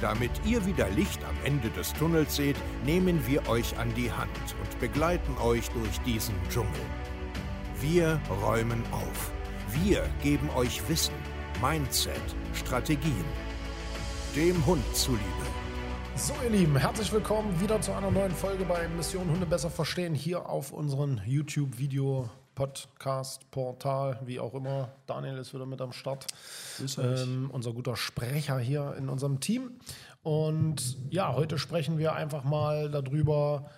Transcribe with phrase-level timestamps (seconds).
[0.00, 4.30] Damit ihr wieder Licht am Ende des Tunnels seht, nehmen wir euch an die Hand
[4.62, 6.70] und begleiten euch durch diesen Dschungel.
[7.80, 9.32] Wir räumen auf.
[9.82, 11.14] Wir geben euch Wissen,
[11.60, 12.20] Mindset,
[12.54, 13.24] Strategien.
[14.36, 15.22] Dem Hund zuliebe.
[16.14, 20.14] So, ihr Lieben, herzlich willkommen wieder zu einer neuen Folge bei Mission Hunde besser verstehen
[20.14, 22.30] hier auf unserem YouTube-Video.
[22.58, 24.88] Podcast, Portal, wie auch immer.
[25.06, 26.26] Daniel ist wieder mit am Start.
[26.98, 29.78] Ähm, unser guter Sprecher hier in unserem Team.
[30.24, 33.70] Und ja, heute sprechen wir einfach mal darüber,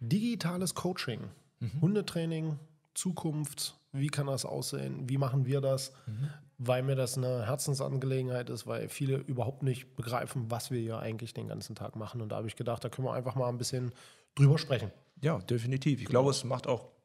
[0.00, 1.20] digitales Coaching,
[1.60, 1.80] mhm.
[1.80, 2.58] Hundetraining,
[2.92, 6.28] Zukunft, wie kann das aussehen, wie machen wir das, mhm.
[6.58, 11.32] weil mir das eine Herzensangelegenheit ist, weil viele überhaupt nicht begreifen, was wir hier eigentlich
[11.32, 12.20] den ganzen Tag machen.
[12.20, 13.92] Und da habe ich gedacht, da können wir einfach mal ein bisschen
[14.34, 14.92] drüber sprechen.
[15.22, 16.02] Ja, definitiv.
[16.02, 16.95] Ich glaube, es macht auch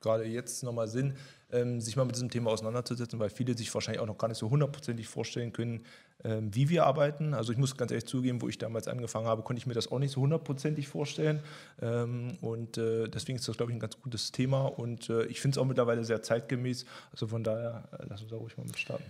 [0.00, 1.14] gerade jetzt nochmal Sinn,
[1.52, 4.38] ähm, sich mal mit diesem Thema auseinanderzusetzen, weil viele sich wahrscheinlich auch noch gar nicht
[4.38, 5.84] so hundertprozentig vorstellen können,
[6.24, 7.34] ähm, wie wir arbeiten.
[7.34, 9.90] Also ich muss ganz ehrlich zugeben, wo ich damals angefangen habe, konnte ich mir das
[9.92, 11.40] auch nicht so hundertprozentig vorstellen.
[11.80, 15.40] Ähm, und äh, deswegen ist das, glaube ich, ein ganz gutes Thema und äh, ich
[15.40, 16.84] finde es auch mittlerweile sehr zeitgemäß.
[17.12, 19.04] Also von daher, äh, lass uns da ruhig mal mit starten.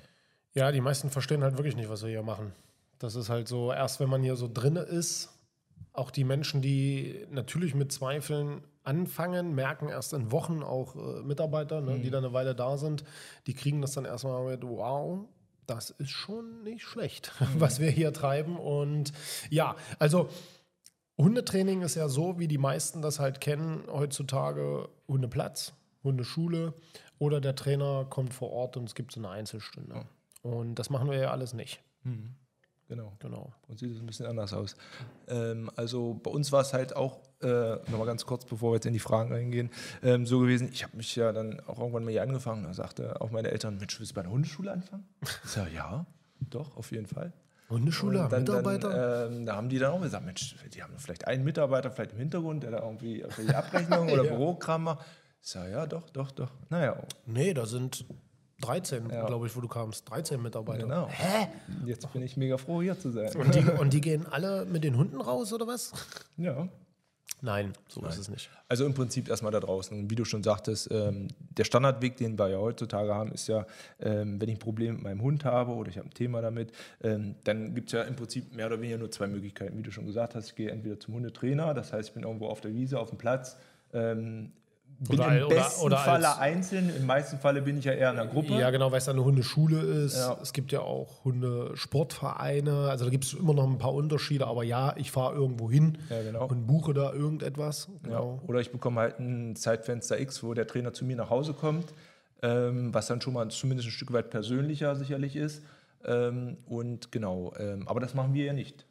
[0.55, 2.53] Ja, die meisten verstehen halt wirklich nicht, was wir hier machen.
[2.98, 5.36] Das ist halt so, erst wenn man hier so drinne ist,
[5.97, 11.80] auch die Menschen, die natürlich mit Zweifeln anfangen, merken erst in Wochen auch äh, Mitarbeiter,
[11.80, 12.02] ne, mhm.
[12.02, 13.05] die dann eine Weile da sind,
[13.47, 15.24] die kriegen das dann erstmal mit, wow,
[15.67, 17.61] das ist schon nicht schlecht, mhm.
[17.61, 18.56] was wir hier treiben.
[18.56, 19.12] Und
[19.50, 20.28] ja, also
[21.19, 25.72] Hundetraining ist ja so, wie die meisten das halt kennen, heutzutage Hundeplatz,
[26.05, 26.74] Hundeschule
[27.19, 29.94] oder der Trainer kommt vor Ort und es gibt so eine Einzelstunde.
[29.94, 30.50] Mhm.
[30.50, 31.83] Und das machen wir ja alles nicht.
[32.89, 33.13] Genau.
[33.19, 33.52] genau.
[33.67, 34.77] Uns sieht es ein bisschen anders aus.
[35.29, 38.86] Ähm, also bei uns war es halt auch, äh, nochmal ganz kurz, bevor wir jetzt
[38.86, 39.70] in die Fragen reingehen,
[40.02, 43.20] ähm, so gewesen, ich habe mich ja dann auch irgendwann mal hier angefangen, da sagte
[43.20, 45.05] auch meine Eltern, Mensch, willst du bei der Hundeschule anfangen?
[45.45, 46.07] Ich sage, ja,
[46.41, 47.33] doch, auf jeden Fall.
[47.69, 48.91] Hundeschule, dann, Mitarbeiter?
[48.91, 52.13] Dann, ähm, da haben die dann auch gesagt, Mensch, die haben vielleicht einen Mitarbeiter vielleicht
[52.13, 54.30] im Hintergrund, der da irgendwie Abrechnung oder ja.
[54.30, 55.05] Bürokram macht.
[55.42, 56.51] Ich sage, ja, doch, doch, doch.
[56.70, 56.97] Naja.
[57.24, 58.05] Nee, da sind
[58.62, 59.27] 13, ja.
[59.27, 60.08] glaube ich, wo du kamst.
[60.11, 60.84] 13 Mitarbeiter.
[60.84, 61.08] Genau.
[61.08, 61.48] Hä?
[61.84, 63.34] Jetzt bin ich mega froh, hier zu sein.
[63.36, 65.92] Und die, und die gehen alle mit den Hunden raus, oder was?
[66.36, 66.68] Ja.
[67.42, 68.11] Nein, so Nein.
[68.11, 68.50] ist es nicht.
[68.68, 70.11] Also im Prinzip erstmal da draußen.
[70.11, 73.67] Wie du schon sagtest, ähm, der Standardweg, den wir ja heutzutage haben, ist ja,
[74.00, 76.73] ähm, wenn ich ein Problem mit meinem Hund habe oder ich habe ein Thema damit,
[77.02, 79.77] ähm, dann gibt es ja im Prinzip mehr oder weniger nur zwei Möglichkeiten.
[79.77, 82.48] Wie du schon gesagt hast, ich gehe entweder zum Hundetrainer, das heißt, ich bin irgendwo
[82.48, 83.58] auf der Wiese, auf dem Platz,
[83.92, 84.52] ähm,
[84.98, 88.11] bin oder, im besten oder, oder Falle einzeln, im meisten Falle bin ich ja eher
[88.11, 88.55] in einer Gruppe.
[88.55, 90.17] Ja, genau, weil es eine Hundeschule ist.
[90.17, 90.39] Ja.
[90.40, 92.89] Es gibt ja auch Hundesportvereine.
[92.89, 94.46] Also da gibt es immer noch ein paar Unterschiede.
[94.46, 96.46] Aber ja, ich fahre irgendwo hin ja, genau.
[96.46, 97.89] und buche da irgendetwas.
[98.02, 98.40] Genau.
[98.42, 98.48] Ja.
[98.48, 101.92] Oder ich bekomme halt ein Zeitfenster X, wo der Trainer zu mir nach Hause kommt,
[102.42, 105.62] ähm, was dann schon mal zumindest ein Stück weit persönlicher sicherlich ist.
[106.06, 108.86] Ähm, und genau, ähm, aber das machen wir ja nicht.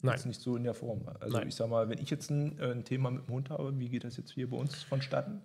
[0.00, 0.14] Nein.
[0.14, 1.02] Jetzt nicht so in der Form.
[1.20, 1.48] Also Nein.
[1.48, 3.88] ich sag mal, wenn ich jetzt ein, äh, ein, Thema mit dem Hund habe, wie
[3.88, 5.42] geht das jetzt hier bei uns vonstatten?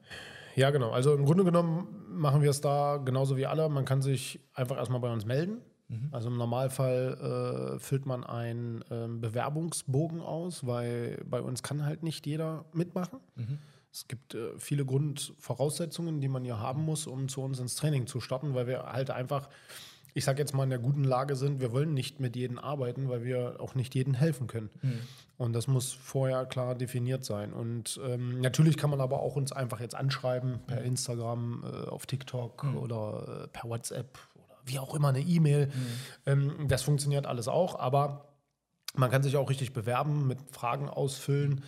[0.55, 0.91] Ja, genau.
[0.91, 3.67] Also im Grunde genommen machen wir es da genauso wie alle.
[3.69, 5.61] Man kann sich einfach erstmal bei uns melden.
[5.87, 6.09] Mhm.
[6.11, 12.03] Also im Normalfall äh, füllt man einen äh, Bewerbungsbogen aus, weil bei uns kann halt
[12.03, 13.19] nicht jeder mitmachen.
[13.35, 13.57] Mhm.
[13.91, 18.07] Es gibt äh, viele Grundvoraussetzungen, die man hier haben muss, um zu uns ins Training
[18.07, 19.49] zu starten, weil wir halt einfach
[20.13, 23.09] ich sage jetzt mal, in der guten Lage sind, wir wollen nicht mit jedem arbeiten,
[23.09, 24.69] weil wir auch nicht jedem helfen können.
[24.81, 24.99] Mhm.
[25.37, 27.51] Und das muss vorher klar definiert sein.
[27.51, 30.85] Und ähm, natürlich kann man aber auch uns einfach jetzt anschreiben per mhm.
[30.85, 32.77] Instagram, äh, auf TikTok mhm.
[32.77, 35.67] oder äh, per WhatsApp oder wie auch immer eine E-Mail.
[35.67, 35.71] Mhm.
[36.25, 38.29] Ähm, das funktioniert alles auch, aber
[38.95, 41.63] man kann sich auch richtig bewerben, mit Fragen ausfüllen,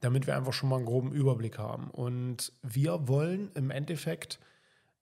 [0.00, 1.90] damit wir einfach schon mal einen groben Überblick haben.
[1.90, 4.38] Und wir wollen im Endeffekt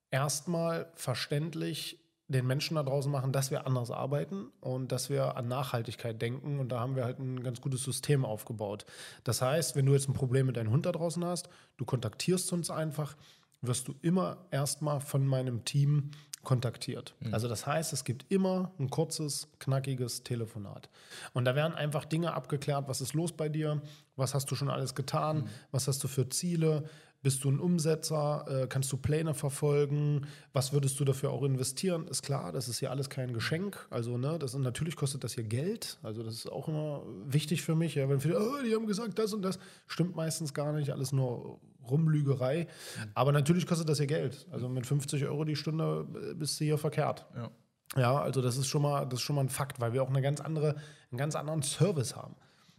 [0.09, 5.47] erstmal verständlich den Menschen da draußen machen, dass wir anders arbeiten und dass wir an
[5.47, 6.59] Nachhaltigkeit denken.
[6.59, 8.85] Und da haben wir halt ein ganz gutes System aufgebaut.
[9.23, 12.51] Das heißt, wenn du jetzt ein Problem mit deinem Hund da draußen hast, du kontaktierst
[12.51, 13.15] uns einfach,
[13.61, 16.11] wirst du immer erstmal von meinem Team
[16.45, 17.15] kontaktiert.
[17.19, 17.33] Mhm.
[17.33, 20.89] Also das heißt, es gibt immer ein kurzes, knackiges Telefonat.
[21.33, 23.81] Und da werden einfach Dinge abgeklärt, was ist los bei dir,
[24.15, 25.49] was hast du schon alles getan, mhm.
[25.71, 26.85] was hast du für Ziele,
[27.25, 28.45] bist du ein Umsetzer?
[28.47, 30.27] Äh, kannst du Pläne verfolgen?
[30.53, 32.07] Was würdest du dafür auch investieren?
[32.07, 33.87] Ist klar, das ist ja alles kein Geschenk.
[33.89, 35.97] Also, ne, das, natürlich kostet das hier Geld.
[36.03, 37.95] Also, das ist auch immer wichtig für mich.
[37.95, 39.57] Ja, wenn viele, oh, die haben gesagt, das und das,
[39.87, 40.91] stimmt meistens gar nicht.
[40.91, 42.67] Alles nur Rumlügerei.
[43.15, 44.45] Aber natürlich kostet das ja Geld.
[44.51, 47.25] Also mit 50 Euro die Stunde äh, bist du hier verkehrt.
[47.35, 47.49] Ja.
[47.97, 50.09] Ja, also das ist schon mal, das ist schon mal ein Fakt, weil wir auch
[50.09, 50.75] eine ganz andere,
[51.11, 52.35] einen ganz anderen Service haben.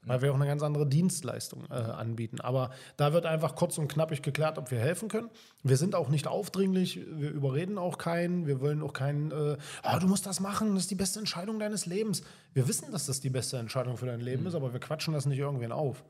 [0.07, 2.41] Weil wir auch eine ganz andere Dienstleistung äh, anbieten.
[2.41, 5.29] Aber da wird einfach kurz und knappig geklärt, ob wir helfen können.
[5.63, 9.99] Wir sind auch nicht aufdringlich, wir überreden auch keinen, wir wollen auch keinen, äh, oh,
[10.01, 12.23] du musst das machen, das ist die beste Entscheidung deines Lebens.
[12.55, 15.27] Wir wissen, dass das die beste Entscheidung für dein Leben ist, aber wir quatschen das
[15.27, 16.05] nicht irgendwen auf.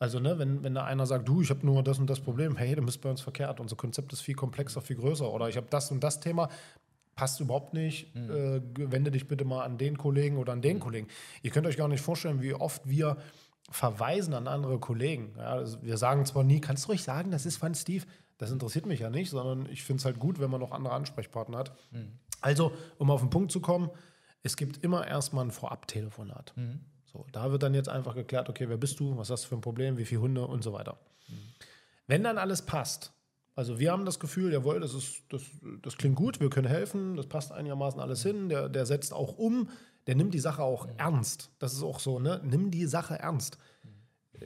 [0.00, 2.56] Also, ne, wenn, wenn da einer sagt, du, ich habe nur das und das Problem,
[2.56, 3.58] hey, dann bist du bei uns verkehrt.
[3.58, 5.28] Unser Konzept ist viel komplexer, viel größer.
[5.32, 6.48] Oder ich habe das und das Thema,
[7.18, 8.14] passt überhaupt nicht.
[8.14, 11.08] Äh, wende dich bitte mal an den Kollegen oder an den Kollegen.
[11.42, 13.16] Ihr könnt euch gar nicht vorstellen, wie oft wir
[13.68, 15.34] verweisen an andere Kollegen.
[15.36, 18.04] Ja, also wir sagen zwar nie, kannst du ruhig sagen, das ist von Steve.
[18.38, 20.94] Das interessiert mich ja nicht, sondern ich finde es halt gut, wenn man noch andere
[20.94, 21.72] Ansprechpartner hat.
[22.40, 23.90] Also, um auf den Punkt zu kommen,
[24.44, 26.54] es gibt immer erstmal ein Vorab-Telefonat.
[27.04, 29.56] So, da wird dann jetzt einfach geklärt, okay, wer bist du, was hast du für
[29.56, 30.98] ein Problem, wie viele Hunde und so weiter.
[32.06, 33.12] Wenn dann alles passt,
[33.58, 35.42] also wir haben das Gefühl, jawohl, das, ist, das,
[35.82, 39.36] das klingt gut, wir können helfen, das passt einigermaßen alles hin, der, der setzt auch
[39.36, 39.68] um,
[40.06, 41.50] der nimmt die Sache auch ernst.
[41.58, 42.40] Das ist auch so, ne?
[42.44, 43.58] Nimm die Sache ernst.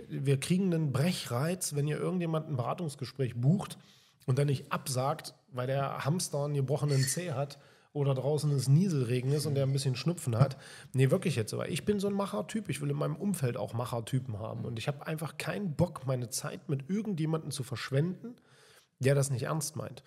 [0.08, 3.76] Wir kriegen einen Brechreiz, wenn ihr irgendjemand ein Beratungsgespräch bucht
[4.24, 7.58] und dann nicht absagt, weil der Hamster einen gebrochenen Zeh hat
[7.92, 10.56] oder draußen es Nieselregen ist und der ein bisschen Schnupfen hat.
[10.94, 11.52] Nee, wirklich jetzt.
[11.52, 12.70] Aber ich bin so ein Machertyp.
[12.70, 14.64] Ich will in meinem Umfeld auch Machertypen haben.
[14.64, 18.36] Und ich habe einfach keinen Bock, meine Zeit mit irgendjemandem zu verschwenden,
[19.02, 20.02] der das nicht ernst meint.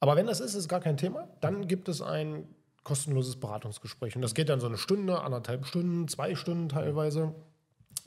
[0.00, 1.28] Aber wenn das ist, ist gar kein Thema.
[1.40, 2.46] Dann gibt es ein
[2.84, 4.14] kostenloses Beratungsgespräch.
[4.14, 7.34] Und das geht dann so eine Stunde, anderthalb Stunden, zwei Stunden teilweise.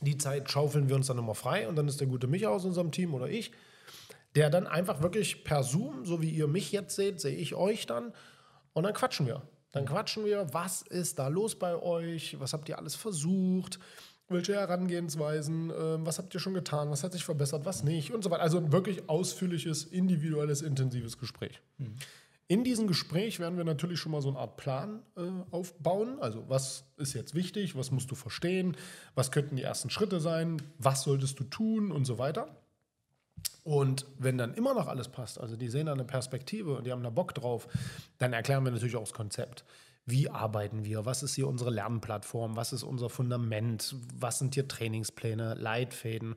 [0.01, 2.65] Die Zeit schaufeln wir uns dann immer frei und dann ist der gute Micha aus
[2.65, 3.51] unserem Team oder ich,
[4.35, 7.87] der dann einfach wirklich per Zoom, so wie ihr mich jetzt seht, sehe ich euch
[7.87, 8.13] dann
[8.73, 9.41] und dann quatschen wir.
[9.71, 13.79] Dann quatschen wir, was ist da los bei euch, was habt ihr alles versucht,
[14.29, 18.23] welche Herangehensweisen, ähm, was habt ihr schon getan, was hat sich verbessert, was nicht und
[18.23, 18.43] so weiter.
[18.43, 21.61] Also ein wirklich ausführliches, individuelles, intensives Gespräch.
[22.49, 25.21] In diesem Gespräch werden wir natürlich schon mal so eine Art Plan äh,
[25.51, 26.17] aufbauen.
[26.21, 28.77] Also was ist jetzt wichtig, was musst du verstehen,
[29.15, 32.47] was könnten die ersten Schritte sein, was solltest du tun und so weiter.
[33.63, 36.91] Und wenn dann immer noch alles passt, also die sehen da eine Perspektive und die
[36.93, 37.67] haben da Bock drauf,
[38.17, 39.65] dann erklären wir natürlich auch das Konzept.
[40.09, 41.05] Wie arbeiten wir?
[41.05, 42.55] Was ist hier unsere Lernplattform?
[42.55, 43.93] Was ist unser Fundament?
[44.17, 46.35] Was sind hier Trainingspläne, Leitfäden?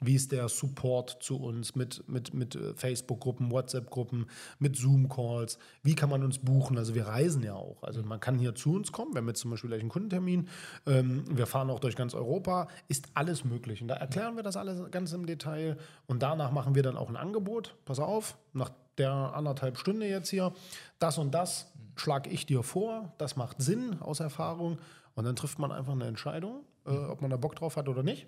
[0.00, 4.24] Wie ist der Support zu uns mit, mit, mit äh, Facebook-Gruppen, WhatsApp-Gruppen,
[4.58, 5.58] mit Zoom-Calls?
[5.82, 6.78] Wie kann man uns buchen?
[6.78, 7.82] Also wir reisen ja auch.
[7.82, 9.12] Also man kann hier zu uns kommen.
[9.12, 10.48] Wir haben jetzt zum Beispiel gleich einen Kundentermin.
[10.86, 12.68] Ähm, wir fahren auch durch ganz Europa.
[12.88, 13.82] Ist alles möglich.
[13.82, 15.76] Und da erklären wir das alles ganz im Detail.
[16.06, 17.76] Und danach machen wir dann auch ein Angebot.
[17.84, 20.52] Pass auf, nach der anderthalb Stunde jetzt hier,
[20.98, 21.70] das und das
[22.00, 24.78] schlage ich dir vor, das macht Sinn aus Erfahrung
[25.14, 28.02] und dann trifft man einfach eine Entscheidung, äh, ob man da Bock drauf hat oder
[28.02, 28.26] nicht.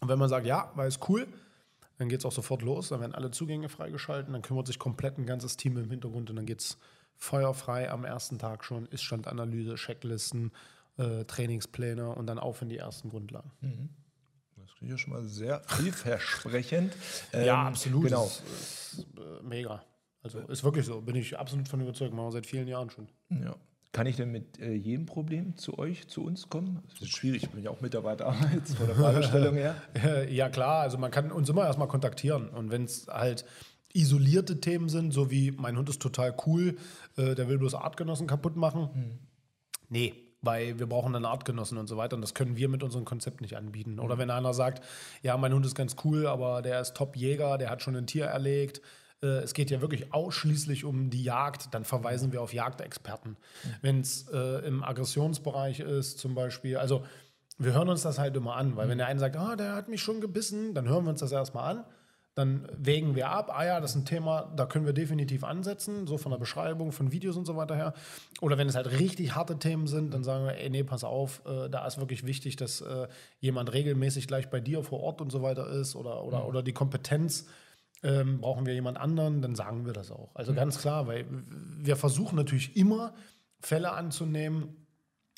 [0.00, 1.26] Und wenn man sagt, ja, war es cool,
[1.96, 5.18] dann geht es auch sofort los, dann werden alle Zugänge freigeschalten, dann kümmert sich komplett
[5.18, 6.78] ein ganzes Team im Hintergrund und dann geht es
[7.16, 10.52] feuerfrei am ersten Tag schon, Ist-Standanalyse, Checklisten,
[10.98, 13.50] äh, Trainingspläne und dann auf in die ersten Grundlagen.
[14.56, 16.94] Das klingt ja schon mal sehr vielversprechend.
[17.32, 18.04] Ja, Ähm, absolut.
[18.04, 18.26] Genau.
[18.26, 18.42] Ist,
[18.92, 19.82] ist äh, mega.
[20.22, 23.08] Also ist wirklich so, bin ich absolut von überzeugt, machen wir seit vielen Jahren schon.
[23.30, 23.56] Ja.
[23.92, 26.82] Kann ich denn mit äh, jedem Problem zu euch, zu uns kommen?
[26.90, 29.76] Das ist schwierig, ich bin ja auch Mitarbeiter jetzt von der Fragestellung her.
[30.30, 32.48] Ja, klar, also man kann uns immer erstmal kontaktieren.
[32.48, 33.44] Und wenn es halt
[33.94, 36.76] isolierte Themen sind, so wie mein Hund ist total cool,
[37.16, 39.18] äh, der will bloß Artgenossen kaputt machen.
[39.88, 42.16] Nee, weil wir brauchen dann Artgenossen und so weiter.
[42.16, 43.98] Und das können wir mit unserem Konzept nicht anbieten.
[43.98, 44.84] Oder wenn einer sagt,
[45.22, 48.26] ja, mein Hund ist ganz cool, aber der ist Top-Jäger, der hat schon ein Tier
[48.26, 48.82] erlegt.
[49.22, 53.36] Äh, Es geht ja wirklich ausschließlich um die Jagd, dann verweisen wir auf Jagdexperten.
[53.82, 57.04] Wenn es äh, im Aggressionsbereich ist, zum Beispiel, also
[57.58, 59.88] wir hören uns das halt immer an, weil wenn der eine sagt, ah, der hat
[59.88, 61.84] mich schon gebissen, dann hören wir uns das erstmal an.
[62.36, 66.06] Dann wägen wir ab, ah ja, das ist ein Thema, da können wir definitiv ansetzen,
[66.06, 67.94] so von der Beschreibung, von Videos und so weiter her.
[68.40, 71.42] Oder wenn es halt richtig harte Themen sind, dann sagen wir, ey, nee, pass auf,
[71.46, 73.08] äh, da ist wirklich wichtig, dass äh,
[73.40, 76.72] jemand regelmäßig gleich bei dir vor Ort und so weiter ist oder, oder, oder die
[76.72, 77.48] Kompetenz,
[78.02, 80.34] ähm, brauchen wir jemand anderen, dann sagen wir das auch.
[80.34, 81.26] Also ganz klar, weil
[81.78, 83.14] wir versuchen natürlich immer
[83.60, 84.86] Fälle anzunehmen,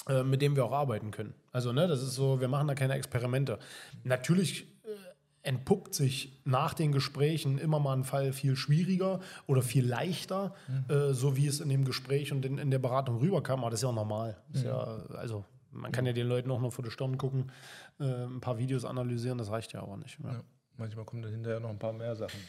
[0.09, 1.35] äh, mit denen wir auch arbeiten können.
[1.52, 3.59] Also, ne, das ist so, wir machen da keine Experimente.
[4.05, 9.87] Natürlich äh, entpuppt sich nach den Gesprächen immer mal ein Fall viel schwieriger oder viel
[9.87, 10.55] leichter,
[10.88, 13.61] äh, so wie es in dem Gespräch und in, in der Beratung rüberkam.
[13.61, 14.37] Aber das ist ja auch normal.
[14.52, 14.83] Ist ja,
[15.17, 17.50] also, man kann ja den Leuten auch nur vor die Stirn gucken,
[17.99, 20.19] äh, ein paar Videos analysieren, das reicht ja aber nicht.
[20.23, 20.33] Ja.
[20.33, 20.40] Ja.
[20.80, 22.40] Manchmal kommen dann hinterher noch ein paar mehr Sachen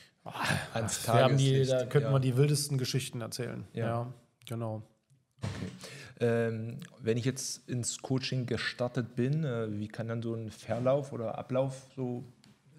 [0.74, 1.72] ans Wir haben die, Tageslicht.
[1.72, 2.14] da könnten ja.
[2.14, 3.68] wir die wildesten Geschichten erzählen.
[3.74, 3.86] Ja.
[3.86, 4.14] Ja,
[4.48, 4.84] genau.
[6.22, 11.12] Ähm, wenn ich jetzt ins Coaching gestartet bin, äh, wie kann dann so ein Verlauf
[11.12, 12.24] oder Ablauf so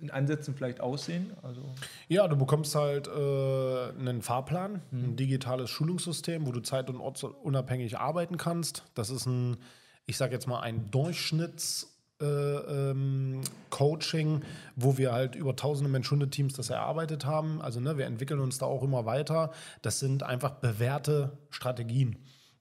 [0.01, 1.33] in Ansätzen vielleicht aussehen?
[1.43, 1.63] Also
[2.09, 5.05] ja, du bekommst halt äh, einen Fahrplan, mhm.
[5.05, 8.85] ein digitales Schulungssystem, wo du zeit- und ortsunabhängig arbeiten kannst.
[8.95, 9.59] Das ist ein,
[10.07, 11.89] ich sage jetzt mal, ein Durchschnitts-
[12.27, 14.43] ähm, Coaching,
[14.77, 17.61] wo wir halt über tausende Mensch-Hunde-Teams das erarbeitet haben.
[17.61, 19.53] Also ne, wir entwickeln uns da auch immer weiter.
[19.83, 22.17] Das sind einfach bewährte Strategien.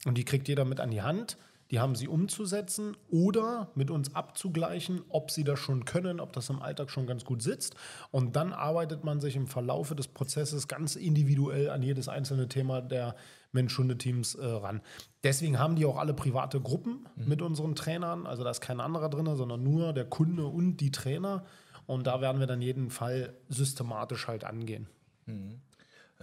[0.06, 1.38] Und die kriegt jeder mit an die Hand
[1.72, 6.50] die haben sie umzusetzen oder mit uns abzugleichen, ob sie das schon können, ob das
[6.50, 7.76] im Alltag schon ganz gut sitzt.
[8.12, 12.82] Und dann arbeitet man sich im Verlaufe des Prozesses ganz individuell an jedes einzelne Thema
[12.82, 13.16] der
[13.54, 14.82] Mensch-Hunde-Teams äh, ran.
[15.24, 17.30] Deswegen haben die auch alle private Gruppen mhm.
[17.30, 18.28] mit unseren Trainern.
[18.28, 21.46] Also da ist kein anderer drin, sondern nur der Kunde und die Trainer.
[21.86, 24.88] Und da werden wir dann jeden Fall systematisch halt angehen.
[25.26, 25.62] Mhm.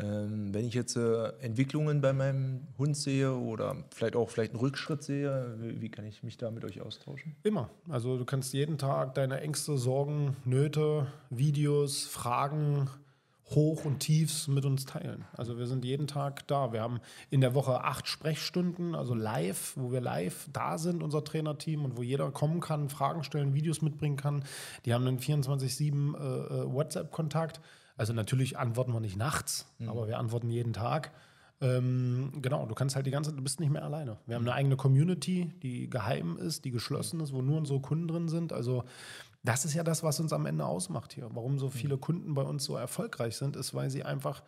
[0.00, 4.60] Ähm, wenn ich jetzt äh, Entwicklungen bei meinem Hund sehe oder vielleicht auch vielleicht einen
[4.60, 7.34] Rückschritt sehe, wie, kann ich mich da mit euch austauschen?
[7.42, 7.70] Immer.
[7.88, 12.88] Also du kannst jeden Tag deine Ängste, Sorgen, Nöte, Videos, Fragen,
[13.50, 15.24] Hoch und Tiefs mit uns teilen.
[15.32, 16.72] Also wir sind jeden Tag da.
[16.72, 17.00] Wir haben
[17.30, 21.96] in der Woche acht Sprechstunden, also live, wo wir live da sind, unser Trainerteam, und
[21.96, 24.44] wo jeder kommen kann, Fragen stellen, Videos mitbringen kann.
[24.84, 27.60] Die haben einen 24-7 äh, äh, WhatsApp-Kontakt.
[27.98, 29.90] Also natürlich antworten wir nicht nachts, mhm.
[29.90, 31.12] aber wir antworten jeden Tag.
[31.60, 34.18] Ähm, genau, du kannst halt die ganze, du bist nicht mehr alleine.
[34.26, 38.06] Wir haben eine eigene Community, die geheim ist, die geschlossen ist, wo nur unsere Kunden
[38.06, 38.52] drin sind.
[38.52, 38.84] Also
[39.42, 41.28] das ist ja das, was uns am Ende ausmacht hier.
[41.32, 42.00] Warum so viele mhm.
[42.00, 44.44] Kunden bei uns so erfolgreich sind, ist, weil sie einfach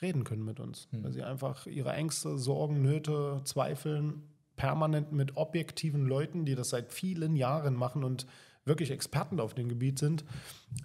[0.00, 0.88] reden können mit uns.
[0.90, 1.04] Mhm.
[1.04, 4.22] Weil sie einfach ihre Ängste, Sorgen, Nöte, Zweifeln
[4.56, 8.26] permanent mit objektiven Leuten, die das seit vielen Jahren machen und
[8.64, 10.24] wirklich Experten auf dem Gebiet sind,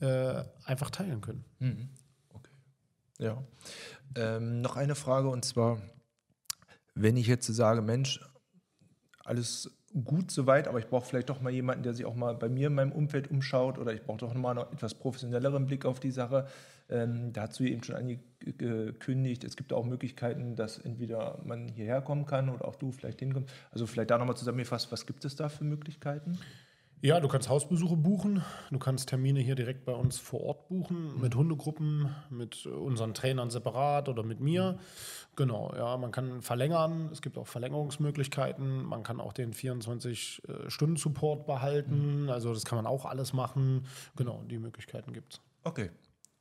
[0.01, 1.45] äh, einfach teilen können.
[1.59, 1.89] Mhm.
[3.19, 3.43] Ja.
[4.15, 5.81] Ähm, noch eine Frage und zwar,
[6.95, 8.19] wenn ich jetzt sage, Mensch,
[9.23, 9.71] alles
[10.03, 12.67] gut soweit, aber ich brauche vielleicht doch mal jemanden, der sich auch mal bei mir
[12.67, 16.11] in meinem Umfeld umschaut oder ich brauche doch mal einen etwas professionelleren Blick auf die
[16.11, 16.47] Sache.
[16.89, 22.01] Ähm, da hast du eben schon angekündigt, es gibt auch Möglichkeiten, dass entweder man hierher
[22.01, 23.53] kommen kann oder auch du vielleicht hinkommst.
[23.71, 26.39] Also vielleicht da nochmal zusammengefasst, was gibt es da für Möglichkeiten?
[27.01, 31.15] Ja, du kannst Hausbesuche buchen, du kannst Termine hier direkt bei uns vor Ort buchen,
[31.15, 31.21] mhm.
[31.21, 34.77] mit Hundegruppen, mit unseren Trainern separat oder mit mir.
[35.37, 42.23] Genau, ja, man kann verlängern, es gibt auch Verlängerungsmöglichkeiten, man kann auch den 24-Stunden-Support behalten,
[42.23, 42.29] mhm.
[42.29, 43.85] also das kann man auch alles machen.
[44.17, 45.41] Genau, die Möglichkeiten gibt es.
[45.63, 45.91] Okay,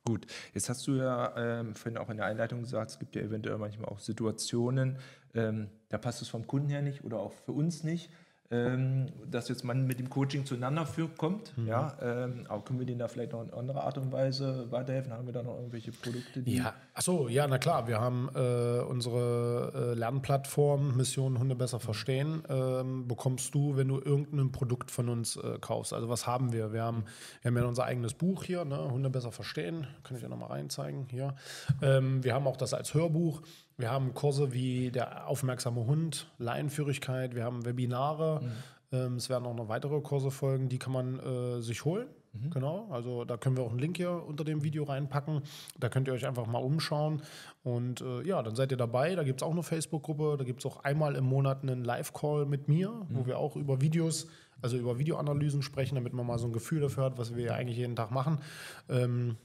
[0.05, 3.21] Gut, jetzt hast du ja ähm, vorhin auch in der Einleitung gesagt, es gibt ja
[3.21, 4.97] eventuell manchmal auch Situationen,
[5.35, 8.09] ähm, da passt es vom Kunden her nicht oder auch für uns nicht
[8.51, 11.55] ähm, dass jetzt man mit dem Coaching zueinander führt, kommt.
[11.55, 11.67] Mhm.
[11.67, 15.13] Ja, ähm, aber können wir denen da vielleicht noch in anderer Art und Weise weiterhelfen?
[15.13, 16.41] Haben wir da noch irgendwelche Produkte?
[16.41, 17.87] Die ja, achso, ja, na klar.
[17.87, 22.41] Wir haben äh, unsere äh, Lernplattform Mission Hunde besser verstehen.
[22.49, 25.93] Ähm, bekommst du, wenn du irgendein Produkt von uns äh, kaufst.
[25.93, 26.73] Also was haben wir?
[26.73, 27.03] Wir haben,
[27.41, 28.89] wir haben ja unser eigenes Buch hier, ne?
[28.89, 29.85] Hunde besser verstehen.
[30.03, 31.35] Kann ich ja nochmal reinzeigen hier.
[31.83, 33.43] Ähm, wir haben auch das als Hörbuch.
[33.79, 38.41] Wir haben Kurse wie der aufmerksame Hund, Laienführigkeit, wir haben Webinare.
[38.43, 38.51] Mhm.
[38.91, 42.09] Ähm, es werden auch noch weitere Kurse folgen, die kann man äh, sich holen.
[42.33, 42.49] Mhm.
[42.49, 45.43] Genau, also da können wir auch einen Link hier unter dem Video reinpacken.
[45.79, 47.21] Da könnt ihr euch einfach mal umschauen.
[47.63, 49.15] Und äh, ja, dann seid ihr dabei.
[49.15, 50.35] Da gibt es auch eine Facebook-Gruppe.
[50.37, 53.05] Da gibt es auch einmal im Monat einen Live-Call mit mir, mhm.
[53.11, 54.27] wo wir auch über Videos,
[54.61, 57.53] also über Videoanalysen sprechen, damit man mal so ein Gefühl dafür hat, was wir ja
[57.53, 58.41] eigentlich jeden Tag machen.
[58.89, 59.37] Ähm,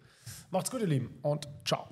[0.56, 1.86] Macht's gut, ihr Lieben, und ciao.